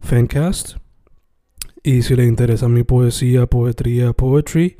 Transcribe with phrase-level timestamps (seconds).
[0.00, 0.76] Fancast.
[1.82, 4.78] Y si le interesa mi poesía, poetría, poetry,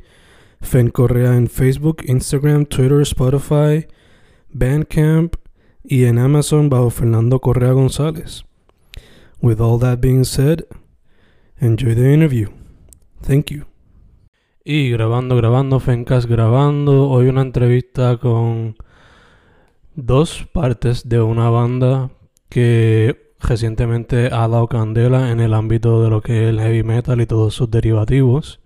[0.61, 3.87] Fen Correa en Facebook, Instagram, Twitter, Spotify,
[4.49, 5.35] Bandcamp
[5.83, 8.43] y en Amazon bajo Fernando Correa González.
[9.41, 10.65] With all that being said,
[11.59, 12.49] enjoy the interview.
[13.21, 13.65] Thank you.
[14.63, 17.09] Y grabando, grabando, Fencast grabando.
[17.09, 18.75] Hoy una entrevista con
[19.95, 22.11] dos partes de una banda
[22.49, 27.21] que recientemente ha dado candela en el ámbito de lo que es el heavy metal
[27.21, 28.59] y todos sus derivativos.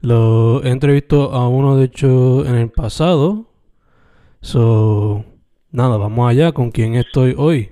[0.00, 3.46] Lo he entrevistado a uno, de hecho, en el pasado.
[4.40, 5.24] So,
[5.70, 6.52] nada, vamos allá.
[6.52, 7.70] ¿Con quién estoy hoy?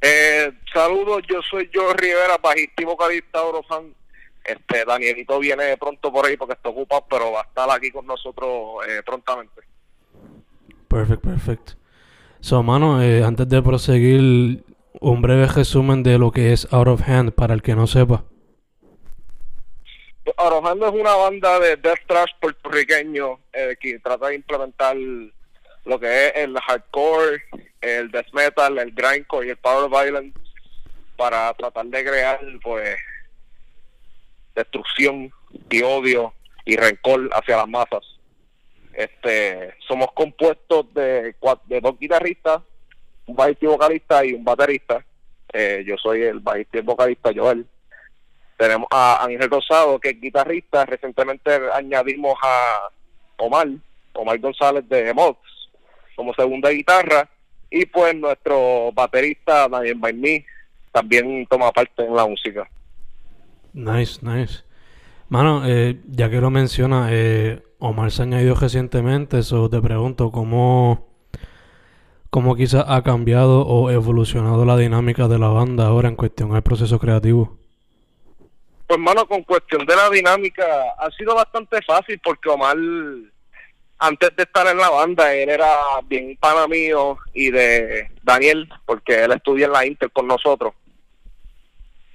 [0.00, 3.40] Eh, saludos, yo soy Joe Rivera, bajista y vocalista.
[4.42, 8.06] Este, Danielito viene pronto por ahí porque está ocupado, pero va a estar aquí con
[8.06, 9.60] nosotros eh, prontamente.
[10.88, 11.79] Perfect, perfect.
[12.40, 14.64] So, mano, eh, antes de proseguir,
[15.00, 18.24] un breve resumen de lo que es Out of Hand para el que no sepa.
[20.36, 24.96] Out of Hand es una banda de death thrash puertorriqueño eh, que trata de implementar
[24.96, 27.42] lo que es el hardcore,
[27.80, 30.38] el death metal, el grindcore y el power violence
[31.16, 32.96] para tratar de crear, pues,
[34.54, 35.30] destrucción
[35.68, 36.32] y odio
[36.64, 38.19] y rencor hacia las masas.
[38.92, 41.34] Este, somos compuestos de,
[41.66, 42.60] de dos guitarristas,
[43.26, 45.04] un bajista y vocalista y un baterista.
[45.52, 47.66] Eh, yo soy el bajista y vocalista Joel.
[48.56, 50.84] Tenemos a Ángel Rosado, que es guitarrista.
[50.84, 52.90] Recientemente añadimos a
[53.38, 53.68] Omar,
[54.12, 55.70] Omar González de Mods,
[56.14, 57.28] como segunda guitarra.
[57.70, 60.44] Y pues nuestro baterista, Daniel Baimí,
[60.92, 62.68] también toma parte en la música.
[63.72, 64.64] Nice, nice.
[65.28, 71.08] Mano, eh, ya que lo menciona, eh, Omar se añadió recientemente, eso te pregunto, ¿cómo,
[72.28, 76.62] ¿cómo quizás ha cambiado o evolucionado la dinámica de la banda ahora en cuestión del
[76.62, 77.56] proceso creativo?
[78.86, 80.64] Pues, mano, con cuestión de la dinámica,
[80.98, 82.76] ha sido bastante fácil porque Omar,
[83.98, 85.74] antes de estar en la banda, él era
[86.06, 90.74] bien pana mío y de Daniel, porque él estudia en la Inter con nosotros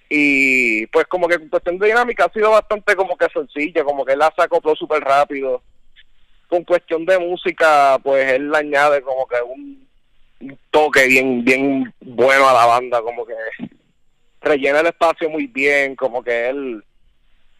[0.09, 4.05] y pues como que en cuestión de dinámica ha sido bastante como que sencilla, como
[4.05, 5.61] que él la sacó súper rápido.
[6.47, 9.87] Con cuestión de música, pues él le añade como que un,
[10.41, 13.33] un, toque bien bien bueno a la banda, como que
[14.41, 16.83] rellena el espacio muy bien, como que él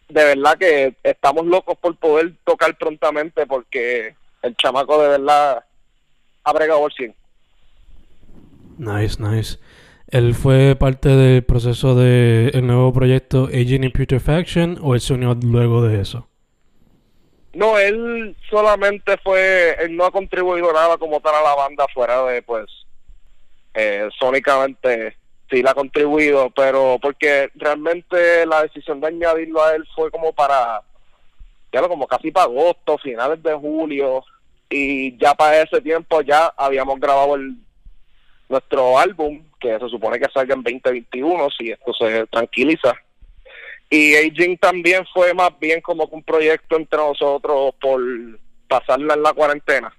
[0.08, 5.64] de verdad que estamos locos por poder tocar prontamente porque el chamaco de verdad
[6.44, 7.14] ha bregado por 100.
[8.78, 9.58] Nice, nice.
[10.08, 15.14] ¿Él fue parte del proceso del el nuevo proyecto Aging in Putrefaction o él se
[15.14, 16.28] unió luego de eso?
[17.54, 22.22] No, él solamente fue, él no ha contribuido nada como tal a la banda fuera
[22.24, 22.66] de, pues,
[23.74, 25.16] eh, sónicamente
[25.50, 30.32] sí la ha contribuido, pero porque realmente la decisión de añadirlo a él fue como
[30.32, 30.82] para,
[31.72, 34.22] ya lo como casi para agosto, finales de julio,
[34.68, 37.56] y ya para ese tiempo ya habíamos grabado el
[38.48, 42.94] nuestro álbum, que se supone que salga en 2021, si esto se tranquiliza.
[43.90, 48.00] Y Aging también fue más bien como un proyecto entre nosotros por
[48.68, 49.94] pasarla en la cuarentena.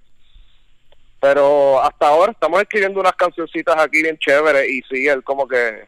[1.20, 5.88] Pero hasta ahora estamos escribiendo unas cancioncitas aquí bien chéveres y sí, él como que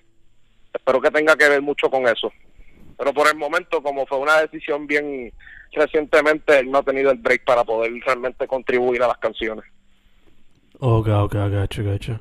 [0.73, 2.31] espero que tenga que ver mucho con eso.
[2.97, 5.31] Pero por el momento, como fue una decisión bien
[5.73, 9.65] recientemente, él no ha tenido el break para poder realmente contribuir a las canciones.
[10.79, 12.19] Ok, ok, gacho, gacho.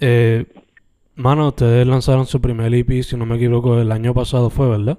[0.00, 0.46] Eh,
[1.14, 4.98] mano, ustedes lanzaron su primer EP, si no me equivoco, el año pasado fue, ¿verdad?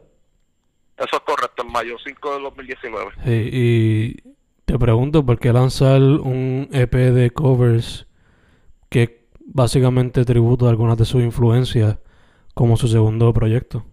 [0.98, 3.12] Eso es correcto, en mayo 5 de 2019.
[3.24, 4.34] Sí, y
[4.66, 8.06] te pregunto, ¿por qué lanzar un EP de covers
[8.90, 11.98] que básicamente tributo a algunas de sus influencias
[12.54, 13.86] como su segundo proyecto?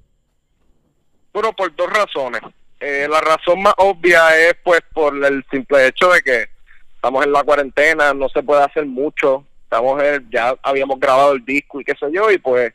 [1.32, 2.40] Bueno, por dos razones.
[2.80, 6.46] Eh, la razón más obvia es pues por el simple hecho de que
[6.94, 9.44] estamos en la cuarentena, no se puede hacer mucho,
[9.76, 12.72] estamos ya habíamos grabado el disco y qué sé yo, y pues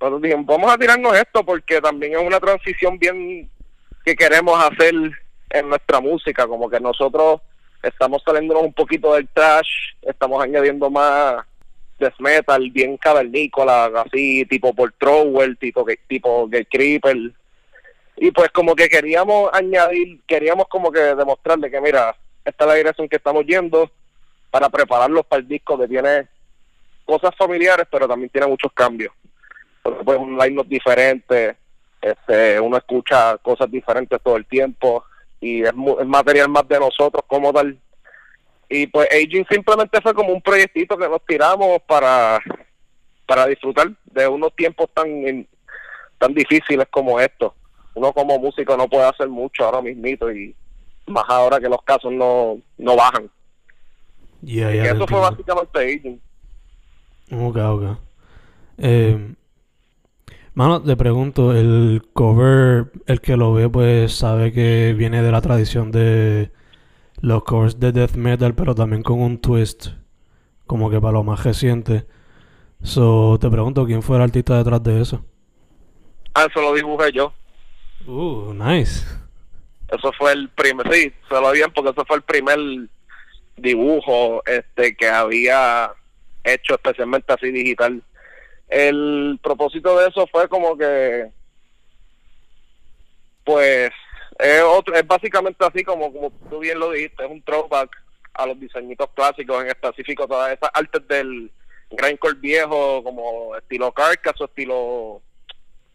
[0.00, 3.48] nosotros dijimos, vamos a tirarnos esto porque también es una transición bien
[4.04, 4.94] que queremos hacer
[5.50, 7.40] en nuestra música, como que nosotros
[7.82, 9.68] estamos saliéndonos un poquito del trash,
[10.02, 11.44] estamos añadiendo más
[11.98, 17.16] death metal, bien cavernícola, así tipo por Trower, tipo tipo Gay Creeper.
[18.16, 22.74] Y pues como que queríamos añadir, queríamos como que demostrarle que mira, esta es la
[22.74, 23.90] dirección que estamos yendo
[24.50, 26.26] para prepararlos para el disco que tiene
[27.18, 29.12] cosas familiares, pero también tiene muchos cambios.
[29.82, 31.56] Porque pues un line diferente,
[32.00, 35.04] este, uno escucha cosas diferentes todo el tiempo
[35.40, 37.78] y es, es material más de nosotros como tal
[38.72, 42.38] y pues Aging simplemente fue como un proyectito que nos tiramos para,
[43.26, 45.44] para disfrutar de unos tiempos tan,
[46.18, 47.52] tan difíciles como estos.
[47.94, 50.54] Uno como músico no puede hacer mucho ahora mismito y
[51.08, 53.28] más ahora que los casos no, no bajan.
[54.40, 56.20] y eso fue básicamente Aging.
[57.32, 57.98] Ok, ok.
[58.78, 59.34] Eh,
[60.54, 65.40] mano, te pregunto, el cover, el que lo ve, pues sabe que viene de la
[65.40, 66.50] tradición de
[67.20, 69.88] los covers de death metal, pero también con un twist,
[70.66, 72.06] como que para lo más reciente.
[72.82, 75.24] So, te pregunto, ¿quién fue el artista detrás de eso?
[76.34, 77.32] Ah, eso lo dibujé yo.
[78.06, 79.04] Uh, nice.
[79.92, 82.58] Eso fue el primer, sí, se lo bien porque eso fue el primer
[83.56, 85.92] dibujo este que había
[86.44, 88.02] hecho especialmente así digital.
[88.68, 91.30] El propósito de eso fue como que
[93.44, 93.90] pues
[94.38, 97.90] es, otro, es básicamente así como, como tú bien lo dijiste, es un throwback
[98.34, 101.50] a los diseñitos clásicos, en específico todas esas artes del
[101.90, 105.22] grindcore viejo, como estilo Carcass o estilo,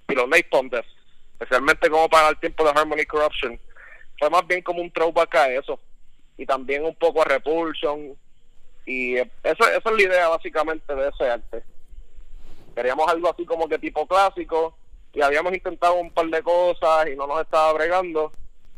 [0.01, 0.86] estilo Napalm Death,
[1.33, 3.59] especialmente como para el tiempo de Harmony Corruption.
[4.19, 5.80] Fue más bien como un throwback a eso,
[6.38, 8.15] y también un poco a Repulsion,
[8.85, 11.63] y eso, esa es la idea básicamente de ese arte.
[12.75, 14.75] Queríamos algo así como que tipo clásico,
[15.15, 18.31] y habíamos intentado un par de cosas y no nos estaba bregando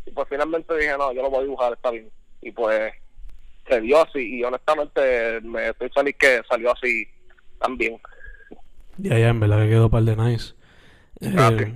[0.06, 2.10] y pues finalmente dije no yo lo voy a dibujar está bien
[2.42, 2.94] y pues
[3.68, 7.06] se dio así y honestamente me estoy feliz que salió así
[7.60, 8.00] también.
[8.98, 10.54] Ya ya en verdad que quedó un par de nice.
[11.20, 11.74] Eh,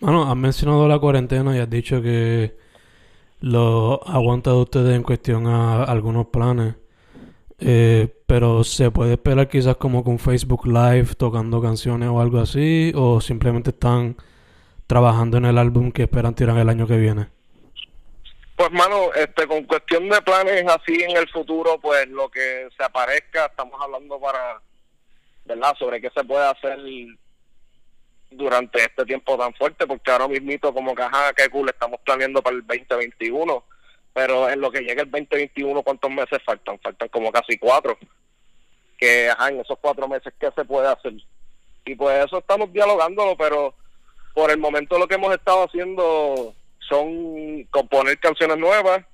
[0.00, 2.56] bueno has mencionado la cuarentena y has dicho que
[3.40, 6.74] lo ha aguantado ustedes en cuestión a algunos planes
[7.66, 12.92] eh, pero se puede esperar quizás como con Facebook Live tocando canciones o algo así,
[12.94, 14.16] o simplemente están
[14.86, 17.28] trabajando en el álbum que esperan tirar el año que viene.
[18.54, 22.84] Pues mano, este, con cuestión de planes así en el futuro, pues lo que se
[22.84, 24.60] aparezca, estamos hablando para,
[25.46, 25.74] ¿verdad?
[25.78, 26.78] Sobre qué se puede hacer
[28.30, 32.42] durante este tiempo tan fuerte, porque ahora mismito como que, ajá, qué cool, estamos planeando
[32.42, 33.64] para el 2021
[34.14, 36.78] pero en lo que llega el 2021, ¿cuántos meses faltan?
[36.78, 37.98] Faltan como casi cuatro.
[38.96, 41.12] Que, ajá, en esos cuatro meses, ¿qué se puede hacer?
[41.84, 43.74] Y pues eso estamos dialogándolo, pero
[44.32, 46.54] por el momento lo que hemos estado haciendo
[46.88, 49.04] son componer canciones nuevas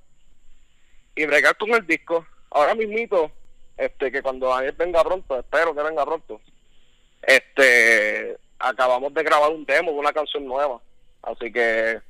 [1.17, 2.27] y bregar con el disco.
[2.51, 3.33] Ahora mismito,
[3.79, 6.43] este, que cuando Daniel venga pronto, espero que venga pronto,
[7.23, 10.79] este, acabamos de grabar un demo de una canción nueva.
[11.23, 12.01] Así que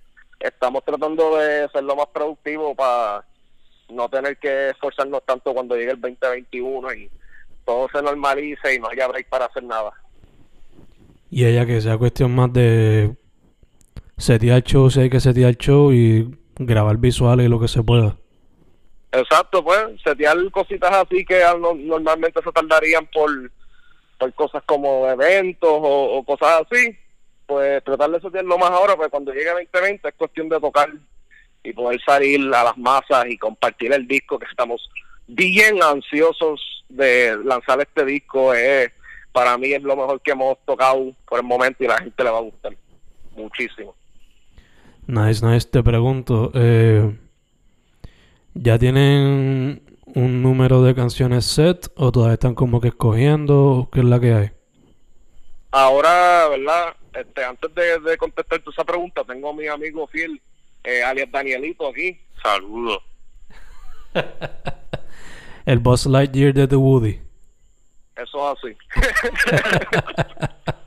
[0.41, 3.25] estamos tratando de ser lo más productivo para
[3.91, 7.11] no tener que esforzarnos tanto cuando llegue el 2021 y
[7.65, 9.93] todo se normalice y no haya break para hacer nada.
[11.31, 13.15] Y ella que sea cuestión más de
[14.17, 18.17] setear show, si hay que setear show y grabar visuales y lo que se pueda.
[19.13, 21.43] Exacto, pues, setear cositas así que
[21.79, 23.31] normalmente se tardarían por,
[24.19, 26.97] por cosas como eventos o, o cosas así
[27.51, 30.89] pues tratar de lo más ahora, pues cuando llegue el 2020 es cuestión de tocar
[31.65, 34.89] y poder salir a las masas y compartir el disco, que estamos
[35.27, 38.55] bien ansiosos de lanzar este disco.
[38.55, 38.93] Es,
[39.33, 42.31] para mí es lo mejor que hemos tocado por el momento y la gente le
[42.31, 42.73] va a gustar
[43.35, 43.97] muchísimo.
[45.09, 45.67] Nice, nice.
[45.69, 47.19] Te pregunto, eh,
[48.55, 49.83] ¿ya tienen
[50.15, 53.89] un número de canciones set o todavía están como que escogiendo?
[53.93, 54.51] ¿Qué es la que hay?
[55.73, 56.95] Ahora, ¿verdad?
[57.13, 60.41] Este, antes de, de contestar esa pregunta, tengo a mi amigo fiel,
[60.85, 62.21] eh, alias Danielito, aquí.
[62.43, 63.03] Saludos.
[65.67, 67.21] El Boss Lightyear de The Woody.
[68.17, 68.77] Eso es así.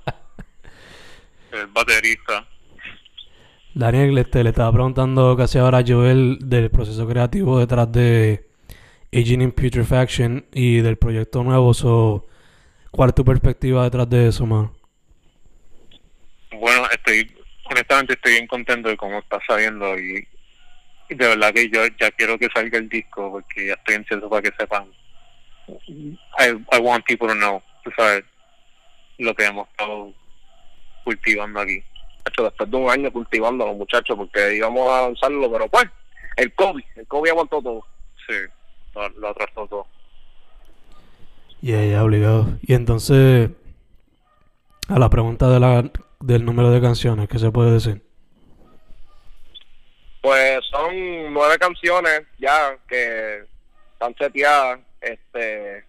[1.52, 2.48] El baterista.
[3.76, 8.48] Daniel, este, le estaba preguntando casi ahora a Joel del proceso creativo detrás de
[9.12, 11.74] Aging in Putrefaction y del proyecto nuevo.
[11.74, 12.28] So,
[12.92, 14.72] ¿Cuál es tu perspectiva detrás de eso, man?
[16.60, 17.30] Bueno, estoy,
[17.66, 20.28] honestamente estoy bien contento de cómo está saliendo y,
[21.10, 24.30] y de verdad que yo ya quiero que salga el disco porque ya estoy ansioso
[24.30, 24.88] para que sepan.
[26.40, 28.24] I, I want people to know, tú sabes,
[29.18, 30.14] lo que hemos estado
[31.04, 31.84] cultivando aquí.
[32.26, 35.86] Hecho, después de un año cultivando los muchachos porque íbamos a lanzarlo, pero pues,
[36.38, 37.86] el COVID, el COVID aguantó todo.
[38.28, 38.36] Sí,
[38.96, 39.88] lo, lo atrasó todo.
[41.62, 42.58] Ya, ya, obligado.
[42.62, 43.50] Y entonces,
[44.90, 45.90] a la pregunta de la,
[46.24, 48.02] del número de canciones, ¿qué se puede decir?
[50.22, 53.44] Pues son nueve canciones ya que
[53.92, 55.84] están seteadas, este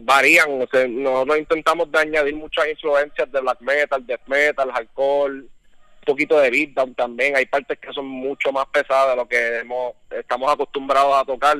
[0.00, 5.38] varían, o sea, nosotros intentamos de añadir muchas influencias de black metal, death metal, alcohol,
[5.40, 9.58] un poquito de beatdown también, hay partes que son mucho más pesadas de lo que
[9.58, 11.56] hemos, estamos acostumbrados a tocar,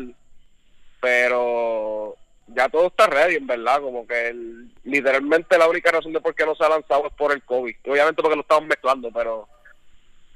[1.00, 2.16] pero
[2.54, 6.34] ya todo está ready, en verdad, como que el- literalmente la única razón de por
[6.34, 9.48] qué no se ha lanzado es por el COVID, obviamente porque lo estamos mezclando, pero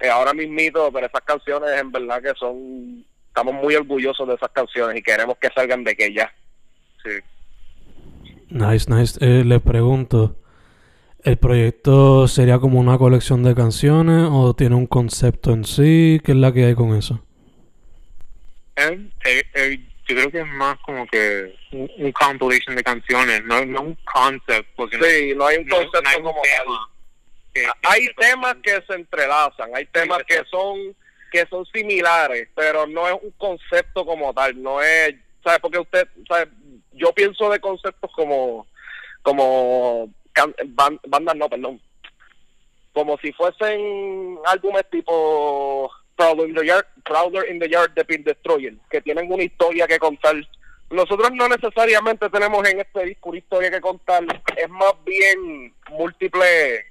[0.00, 4.50] eh, ahora mismito, pero esas canciones en verdad que son, estamos muy orgullosos de esas
[4.50, 6.32] canciones y queremos que salgan de que ya.
[7.02, 7.10] Sí.
[8.50, 9.18] Nice, nice.
[9.24, 10.36] Eh, les pregunto,
[11.24, 16.20] ¿el proyecto sería como una colección de canciones o tiene un concepto en sí?
[16.24, 17.24] ¿Qué es la que hay con eso?
[18.76, 23.44] Eh, eh, eh, yo creo que es más como que un, un compilation de canciones,
[23.44, 26.64] no, no un concept, porque Sí, no hay un concepto no hay como tema.
[26.64, 26.76] tal.
[27.54, 30.96] que- Hay que- temas que se entrelazan, hay temas Sí, que son
[31.30, 35.60] que son similares, pero no es un concepto como tal, no es, ¿sabes?
[35.60, 36.48] Porque usted, ¿sabes?
[36.92, 38.66] Yo pienso de conceptos como
[39.22, 40.54] como can-
[41.06, 41.80] bandas, no, perdón,
[42.92, 48.24] como si fuesen álbumes tipo Prowler in the Yard, Prowler in the Yard de Pin
[48.24, 50.36] Destroyer, que tienen una historia que contar.
[50.90, 54.22] Nosotros no necesariamente tenemos en este disco una historia que contar,
[54.56, 56.84] es más bien múltiples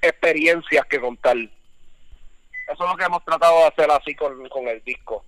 [0.00, 1.36] experiencias que contar.
[1.36, 5.24] Eso es lo que hemos tratado de hacer así con, con el disco.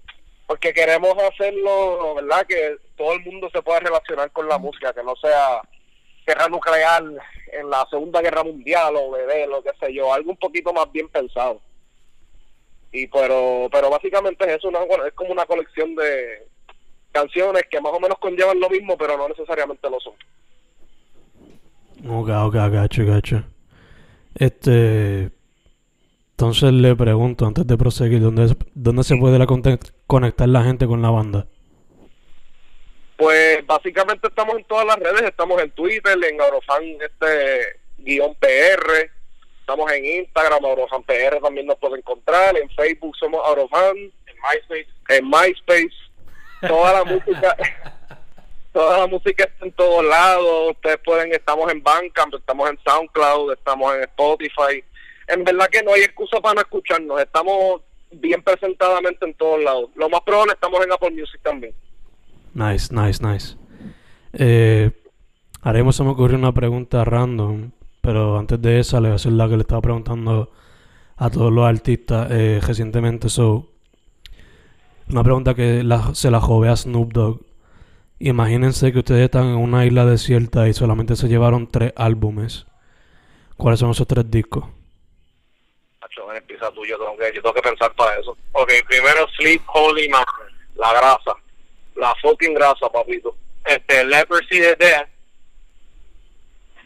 [0.47, 2.47] Porque queremos hacerlo, ¿verdad?
[2.47, 5.61] Que todo el mundo se pueda relacionar con la música, que no sea
[6.27, 7.03] guerra nuclear
[7.53, 10.91] en la Segunda Guerra Mundial o bebé, lo que sé yo, algo un poquito más
[10.93, 11.61] bien pensado.
[12.93, 16.47] Y pero pero básicamente es eso, una, es como una colección de
[17.11, 20.15] canciones que más o menos conllevan lo mismo, pero no necesariamente lo son.
[22.09, 23.45] Ok, ok, gacho, gacho.
[24.35, 25.31] Este.
[26.33, 29.47] Entonces le pregunto, antes de proseguir, ¿dónde, dónde se puede la
[30.07, 31.47] conectar la gente con la banda?
[33.17, 39.11] Pues básicamente estamos en todas las redes, estamos en Twitter, en Eurofan este guion PR,
[39.63, 44.89] estamos en Instagram, Eurofan PR también nos puede encontrar, en Facebook somos Eurofan, en MySpace,
[45.09, 45.97] en MySpace,
[46.67, 47.57] toda la música,
[48.73, 53.53] toda la música está en todos lados, ustedes pueden, estamos en Bandcamp, estamos en SoundCloud,
[53.53, 54.85] estamos en Spotify,
[55.29, 59.91] en verdad que no hay excusa para no escucharnos, estamos bien presentadamente en todos lados,
[59.95, 61.75] lo más probable estamos en Apple Music también.
[62.53, 63.57] Nice, nice, nice.
[64.35, 64.91] Eh,
[65.65, 67.71] mismo se me ocurrió una pregunta random,
[68.03, 70.51] pero antes de esa le voy a hacer la que le estaba preguntando
[71.17, 73.29] a todos los artistas eh, recientemente.
[73.29, 73.71] So,
[75.09, 75.83] una pregunta que
[76.13, 77.41] se la jové a Snoop Dogg.
[78.19, 82.67] Imagínense que ustedes están en una isla desierta y solamente se llevaron tres álbumes.
[83.57, 84.65] ¿Cuáles son esos tres discos?
[86.35, 88.37] Empieza tú, yo tengo que, yo tengo que pensar para eso.
[88.53, 90.25] Ok, primero Sleep Holy Man,
[90.77, 91.33] la grasa,
[91.97, 93.37] la fucking grasa, papito.
[93.65, 95.09] este Leprosy de Death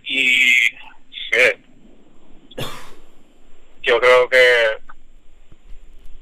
[0.05, 0.53] y
[3.83, 4.39] yo creo que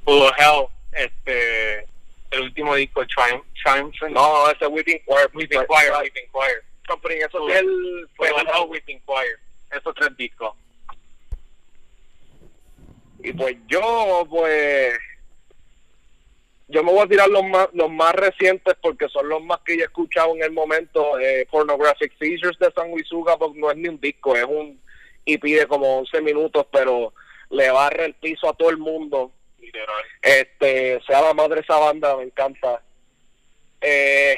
[0.04, 1.86] Full of Hell este
[2.30, 5.30] el último disco Triumph Triumph No, ese Weeping Choir.
[5.34, 8.08] Weeping Choir Weeping Choir Company, eso Full- el...
[8.16, 9.38] Full of Hell Weeping Choir
[9.70, 10.54] esos tres discos
[13.22, 14.98] Y pues yo, pues...
[16.68, 19.76] Yo me voy a tirar los más, los más recientes porque son los más que
[19.76, 21.18] yo he escuchado en el momento.
[21.18, 24.78] Eh, Pornographic Seizures de San Wisuga pues no es ni un disco, es un
[25.26, 27.12] EP de como 11 minutos, pero
[27.50, 29.32] le barre el piso a todo el mundo.
[29.60, 30.04] literal.
[30.22, 32.82] Este sea la madre esa banda me encanta.
[33.80, 34.36] Eh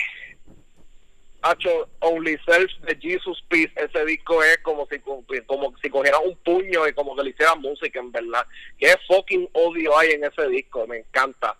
[1.46, 6.36] Hacho, Only Self de Jesus Peace ese disco es como si como si cogiera un
[6.38, 8.44] puño y como que le hicieran música en verdad.
[8.78, 11.56] Qué fucking odio hay en ese disco me encanta.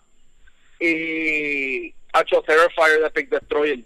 [0.79, 3.79] Y Hacho Terrifier de Pick Destroyer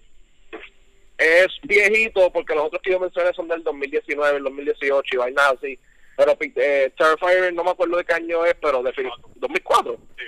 [1.21, 5.53] es viejito porque los otros que yo mencioné son del 2019 el 2018 y vainas
[5.57, 5.79] así
[6.17, 8.93] pero eh, Terrifier no me acuerdo de qué año es pero de
[9.35, 10.23] 2004 Sí.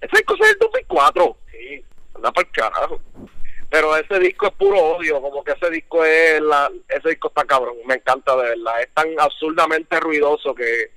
[0.00, 1.84] ese disco es del 2004 sí
[2.14, 3.00] anda para el carajo
[3.68, 7.44] pero ese disco es puro odio como que ese disco es la ese disco está
[7.44, 10.96] cabrón me encanta de verdad es tan absurdamente ruidoso que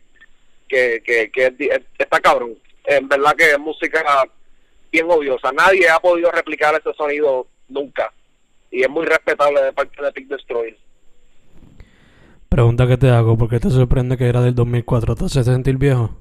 [0.70, 2.58] que, que, que es está cabrón.
[2.86, 4.24] En verdad que es música
[4.92, 5.52] bien odiosa.
[5.52, 8.14] Nadie ha podido replicar ese sonido nunca.
[8.72, 10.78] Y es muy respetable de parte de Big Destroyer.
[12.50, 15.16] Pregunta que te hago, ¿por qué te sorprende que era del 2004?
[15.16, 16.18] ¿Te hace sentir viejo?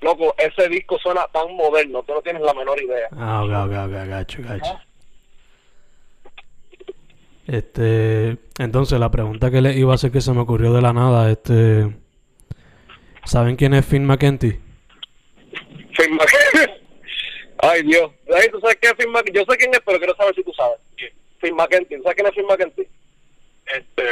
[0.00, 3.08] Loco, ese disco suena tan moderno, tú no tienes la menor idea.
[3.12, 4.78] Ah, ok, ok, ok, gacho, gacho.
[7.46, 10.92] Este, entonces la pregunta que le iba a hacer que se me ocurrió de la
[10.92, 11.94] nada, este,
[13.24, 14.52] ¿saben quién es Finn McKenty?
[15.96, 16.30] Finn Mac-
[17.62, 18.10] Ay, Dios.
[18.34, 20.42] Ay, ¿Tú sabes quién es Finn Mac- Yo sé quién es, pero quiero saber si
[20.44, 20.78] tú sabes.
[21.56, 21.96] McKenty.
[22.02, 22.82] ¿Sabes quién es Finn McKenty?
[23.66, 24.02] Este,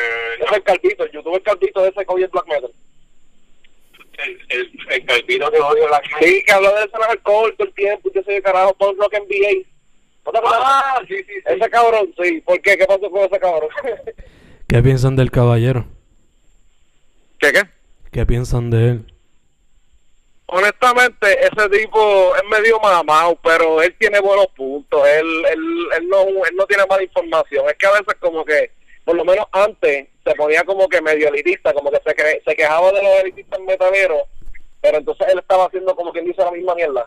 [0.45, 2.71] Es el calvito, el youtuber calvito ese que oye el black metal.
[4.18, 7.75] el, el, el calvito que odio la Sí, que habló de escenas alcohol todo el
[7.75, 9.66] tiempo, yo soy de carajo, Punk Rock NBA.
[10.26, 10.61] ¿No te acuerdas?
[10.62, 11.42] Ah, sí, sí, sí.
[11.47, 12.40] Ese cabrón, sí.
[12.42, 12.76] ¿Por qué?
[12.76, 13.71] ¿Qué pasó con ese cabrón?
[14.68, 15.87] ¿Qué piensan del caballero?
[17.38, 17.62] ¿Qué qué?
[18.12, 19.12] ¿Qué piensan de él?
[20.50, 25.07] Honestamente, ese tipo es medio mamado, pero él tiene buenos puntos.
[25.07, 25.59] Él, él,
[25.99, 27.69] él, no, él no tiene mala información.
[27.69, 28.71] Es que a veces como que,
[29.05, 32.57] por lo menos antes, se ponía como que medio elitista, como que se, que- se
[32.57, 34.23] quejaba de los elitistas metaleros,
[34.81, 37.05] pero entonces él estaba haciendo como quien dice la misma mierda.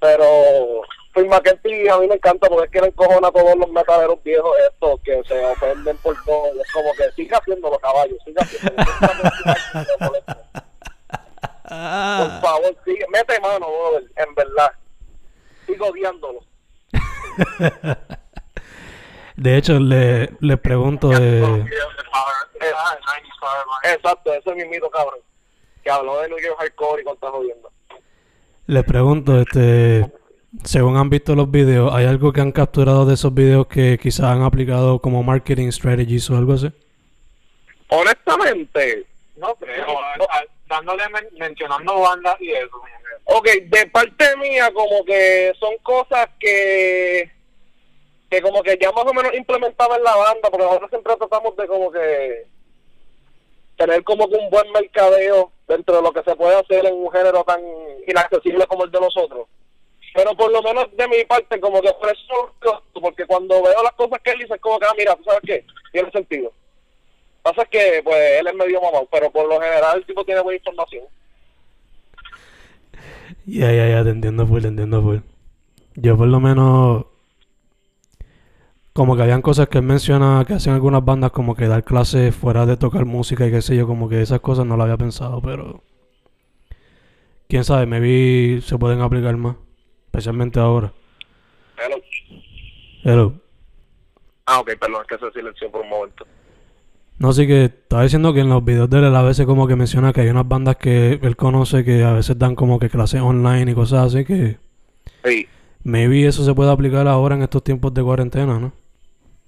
[0.00, 0.82] Pero
[1.14, 4.22] Phil McKenty a mí me encanta porque es que le encojona a todos los metaleros
[4.24, 6.46] viejos estos que se ofenden por todo.
[6.58, 8.82] Es como que siga haciendo los caballos, siga haciendo
[11.62, 14.72] Por favor, sigue, mete mano, brother, en verdad.
[15.66, 16.40] Sigo odiándolo.
[19.36, 21.64] De hecho, le, le pregunto de...
[23.84, 25.18] Exacto, ese mismito cabrón.
[25.82, 27.70] Que habló de New York Hardcore y con jodiendo.
[28.66, 30.10] Les pregunto, este,
[30.62, 34.26] según han visto los videos, ¿hay algo que han capturado de esos videos que quizás
[34.26, 36.70] han aplicado como marketing strategies o algo así?
[37.88, 40.44] Honestamente, No creo, a-
[41.32, 42.80] mencionando bandas y eso.
[43.24, 47.30] ok, de parte mía como que son cosas que
[48.30, 51.54] que como que ya más o menos implementaba en la banda, porque nosotros siempre tratamos
[51.54, 52.46] de como que
[53.76, 57.12] tener como que un buen mercadeo dentro de lo que se puede hacer en un
[57.12, 57.60] género tan
[58.06, 59.48] inaccesible como el de nosotros.
[60.14, 62.54] Pero por lo menos de mi parte, como que por eso,
[62.92, 65.40] porque cuando veo las cosas que él dice, es como que, ah, mira, ¿tú sabes
[65.44, 65.64] qué?
[65.92, 66.52] Tiene sentido.
[67.42, 70.40] Pasa es que, pues, él es medio mamado, pero por lo general el tipo tiene
[70.40, 71.04] buena información.
[73.44, 75.18] Ya, ya, ya, te entiendo full, te entiendo full.
[75.94, 77.06] Yo por lo menos...
[78.92, 82.36] Como que habían cosas que él menciona que hacen algunas bandas como que dar clases
[82.36, 84.98] fuera de tocar música y qué sé yo, como que esas cosas no lo había
[84.98, 85.82] pensado, pero...
[87.48, 89.56] Quién sabe, maybe se pueden aplicar más,
[90.06, 90.92] especialmente ahora.
[91.78, 91.96] Hello.
[93.02, 93.32] Hello.
[94.46, 96.26] Ah, ok, perdón, es que se silenció por un momento.
[97.22, 99.76] No, sí que estaba diciendo que en los videos de él a veces como que
[99.76, 103.20] menciona que hay unas bandas que él conoce que a veces dan como que clases
[103.20, 104.58] online y cosas así que
[105.24, 105.46] Sí.
[105.84, 108.72] maybe eso se puede aplicar ahora en estos tiempos de cuarentena, ¿no?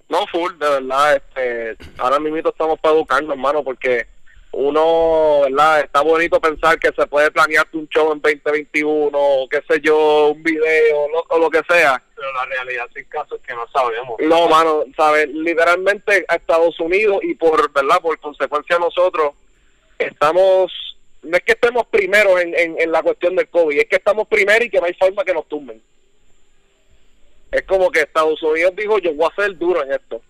[0.07, 4.05] No, full, de verdad, este, ahora mismo estamos para educarnos, hermano, porque
[4.53, 5.81] uno, ¿verdad?
[5.81, 10.29] Está bonito pensar que se puede planearte un show en 2021, o qué sé yo,
[10.33, 12.01] un video, lo- o lo que sea.
[12.15, 14.15] Pero la realidad sin caso es que no sabemos.
[14.19, 15.27] No, mano, ¿sabes?
[15.29, 18.01] Literalmente a Estados Unidos y por, ¿verdad?
[18.01, 19.33] Por consecuencia nosotros
[19.99, 20.71] estamos,
[21.23, 24.27] no es que estemos primeros en, en, en la cuestión del COVID, es que estamos
[24.27, 25.81] primero y que no hay forma que nos tumben.
[27.51, 30.21] Es como que Estados Unidos dijo, yo voy a ser duro en esto.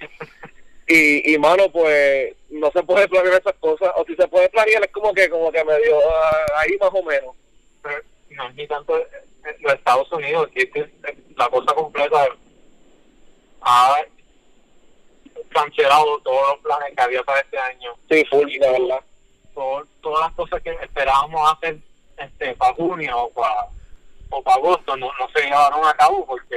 [0.88, 4.84] y, y mano, pues no se puede planear esas cosas, o si se puede planear
[4.84, 7.34] es como que como que medio ah, ahí más o menos.
[7.82, 9.06] Pero no es ni tanto eh,
[9.46, 12.26] eh, los Estados Unidos, que es que eh, la cosa completa
[13.62, 13.96] ha
[15.50, 17.92] cancelado todos los planes que había para este año.
[18.10, 19.00] Sí, full, de verdad.
[19.54, 21.78] Todo- todas las cosas que esperábamos hacer
[22.18, 23.66] este para junio o para
[24.30, 26.56] o para agosto no, no se llevaron a cabo porque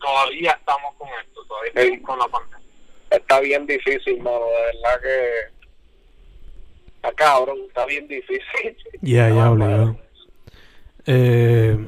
[0.00, 2.66] todavía estamos con esto, todavía estamos con la pandemia.
[3.10, 5.30] está bien difícil, mano, de verdad que
[6.96, 8.76] está cabrón, está bien difícil.
[9.02, 9.96] Ya, ya, obligado.
[11.06, 11.78] Eh,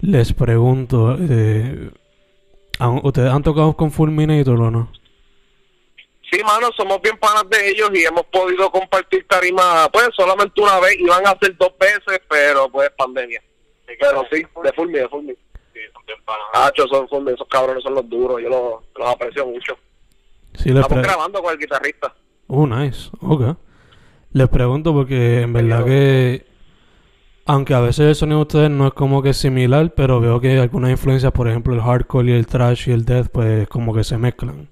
[0.00, 1.90] les pregunto, eh,
[2.78, 4.92] ¿han- ¿ustedes han tocado con Fulminator o no?
[6.30, 10.78] Sí, mano, somos bien panas de ellos y hemos podido compartir tarima, pues solamente una
[10.78, 13.42] vez, iban a ser dos veces, pero pues pandemia.
[13.98, 15.32] Pero sí, de full me, de full me.
[15.32, 16.44] Sí, son bien panas.
[16.52, 19.78] Hacho, son, son, esos cabrones son los duros, yo los, los aprecio mucho.
[20.54, 22.14] Sí, les Estamos pre- grabando con el guitarrista.
[22.48, 23.10] Oh, nice.
[23.22, 23.56] Ok.
[24.32, 26.44] Les pregunto porque en verdad que,
[27.48, 30.58] aunque a veces el sonido de ustedes no es como que similar, pero veo que
[30.58, 34.04] algunas influencias, por ejemplo, el hardcore y el thrash y el death, pues como que
[34.04, 34.68] se mezclan.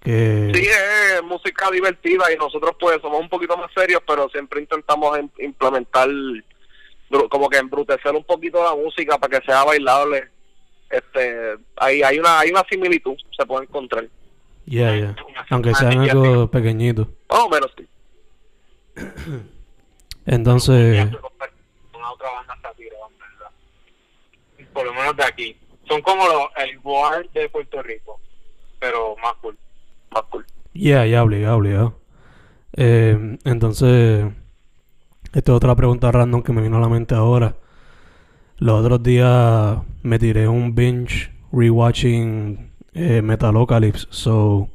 [0.00, 0.52] Que...
[0.54, 5.18] Sí, es música divertida y nosotros pues somos un poquito más serios, pero siempre intentamos
[5.18, 6.08] im- implementar,
[7.30, 10.28] como que embrutecer un poquito la música para que sea bailable.
[10.90, 14.06] Este, hay, hay una hay una similitud, se puede encontrar.
[14.66, 15.16] Yeah, yeah.
[15.50, 17.08] Aunque sean algo pequeñito.
[17.28, 17.86] Más o menos, sí.
[20.26, 21.08] Entonces,
[22.24, 24.72] otra banda en verdad.
[24.72, 25.56] Por lo menos de aquí.
[25.88, 26.24] Son como
[26.56, 28.20] el War de Puerto Rico,
[28.78, 29.56] pero más cool.
[30.10, 30.46] Más cool.
[30.72, 32.00] yeah, ya obligado, obligado.
[32.76, 34.32] Eh, entonces,
[35.32, 37.56] esta es otra pregunta random que me vino a la mente ahora.
[38.56, 44.06] Los otros días me tiré un binge rewatching eh, Metalocalypse.
[44.10, 44.68] So,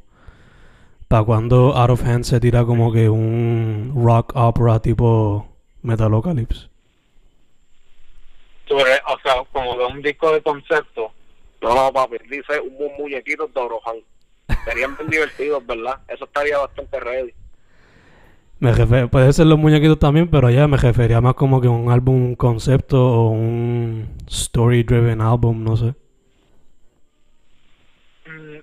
[1.08, 5.48] ¿para cuando Out of Hand se tira como que un rock opera tipo
[5.82, 6.69] Metalocalypse?
[8.70, 11.10] Sobre, o sea, como de un disco de concepto.
[11.60, 13.96] No, no, papi, dice un mu- muñequito de Orojan.
[14.64, 15.98] Serían bien divertidos, ¿verdad?
[16.06, 17.34] Eso estaría bastante ready.
[18.60, 22.36] Me puede ser los muñequitos también, pero allá me refería más como que un álbum
[22.36, 25.94] concepto o un story driven álbum, no sé.
[28.26, 28.58] Mm,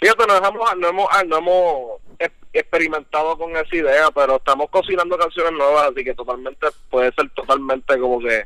[0.00, 5.16] Fíjate, no, hemos, no hemos, no hemos ex- experimentado con esa idea, pero estamos cocinando
[5.16, 8.44] canciones nuevas, así que totalmente puede ser totalmente como que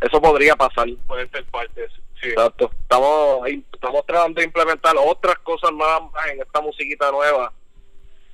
[0.00, 0.88] eso podría pasar.
[1.06, 1.88] puede ser parte,
[2.20, 2.28] sí.
[2.28, 2.70] Exacto.
[2.80, 7.52] Estamos, estamos tratando de implementar otras cosas nuevas más en esta musiquita nueva.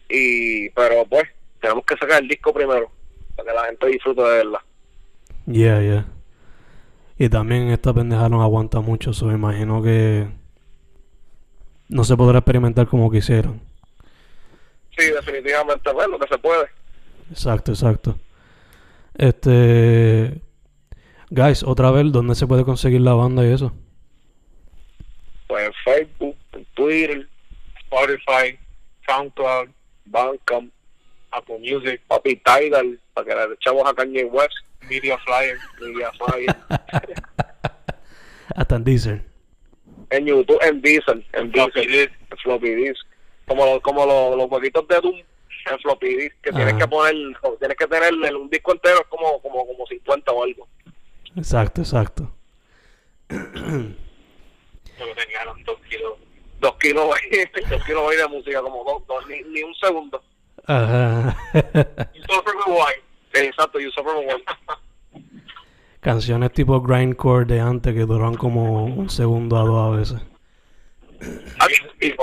[0.09, 1.25] Y, pero pues,
[1.61, 2.91] tenemos que sacar el disco primero,
[3.37, 4.65] para que la gente disfrute de verla.
[5.47, 6.07] Yeah, yeah.
[7.19, 10.29] Y también esta pendeja no aguanta mucho, so me imagino que
[11.89, 13.61] no se podrá experimentar como quisieran.
[14.97, 16.67] Sí, definitivamente, lo que se puede.
[17.31, 18.17] Exacto, exacto.
[19.15, 20.41] Este.
[21.31, 23.73] Guys, otra vez, ¿dónde se puede conseguir la banda y eso?
[25.47, 27.29] Pues en Facebook, en Twitter,
[27.81, 28.59] Spotify,
[29.07, 29.69] SoundCloud,
[30.07, 30.73] Bandcamp,
[31.31, 34.55] Apple Music, Papi Tidal, para que le echamos a Kanye West,
[34.89, 35.59] Media Flyer.
[35.81, 36.57] Media Fire.
[38.57, 39.23] Hasta en Deezer.
[40.11, 41.77] en YouTube, en Diesel, en disk.
[41.77, 43.07] en floppy disk,
[43.47, 45.17] como los, como los, los jueguitos de Doom
[45.71, 46.79] en floppy disk, que tienes Ajá.
[46.79, 47.15] que poner,
[47.59, 50.69] tienes que tener un disco entero, es como, como, como 50 o algo.
[51.37, 52.31] Exacto, exacto.
[53.29, 53.65] Eran
[55.65, 56.15] dos kilos.
[56.61, 57.05] Dos kilos,
[57.69, 60.23] dos kilos de música, como dos, dos ni, ni un segundo.
[60.67, 61.37] Ajá.
[62.15, 63.03] Y Super White.
[63.35, 64.45] Exacto, y Super One.
[66.01, 70.23] Canciones tipo grindcore de antes que duran como un segundo a dos a veces.
[72.01, 72.15] Y,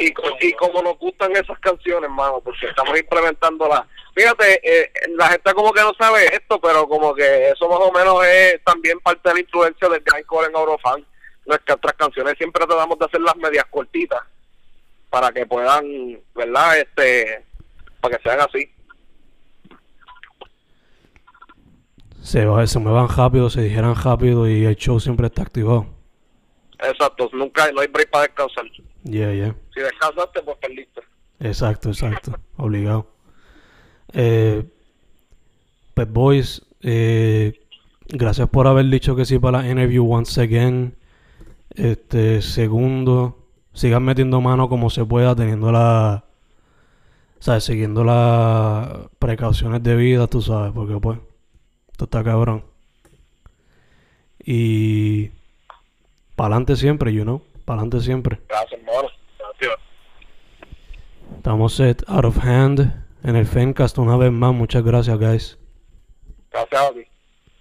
[0.00, 3.82] y, co- y como nos gustan esas canciones, mano, porque estamos implementándolas.
[4.14, 7.92] Fíjate, eh, la gente como que no sabe esto, pero como que eso más o
[7.92, 11.06] menos es también parte de la influencia del grindcore en Eurofan.
[11.46, 14.20] Nuestras otras canciones siempre tratamos de hacer las medias cortitas
[15.08, 16.78] para que puedan, ¿verdad?
[16.78, 17.44] Este,
[18.00, 18.70] para que sean así.
[22.22, 25.86] Se, va- se muevan rápido, se dijeran rápido y el show siempre está activado.
[26.80, 28.64] Exacto, nunca, no hay break para descansar.
[29.04, 29.54] Yeah, yeah.
[29.74, 31.00] Si descansaste, pues perdiste.
[31.40, 32.38] Exacto, exacto.
[32.56, 33.10] Obligado.
[34.12, 34.64] Eh,
[35.94, 37.58] pues, boys, eh,
[38.08, 40.96] gracias por haber dicho que sí para la interview once again.
[41.70, 46.24] Este, segundo, sigan metiendo mano como se pueda, teniendo la.
[47.40, 47.64] ¿Sabes?
[47.64, 51.18] Siguiendo las precauciones debidas, tú sabes, porque pues.
[51.92, 52.64] Esto está cabrón.
[54.44, 55.30] Y.
[56.36, 57.42] Pa'lante siempre, you know.
[57.68, 58.40] Pa'lante siempre.
[58.48, 59.08] Gracias, hermano.
[59.38, 59.76] Gracias.
[61.36, 62.80] Estamos set out of hand
[63.22, 64.54] en el Fencast una vez más.
[64.54, 65.58] Muchas gracias, guys.
[66.50, 67.06] Gracias a ti.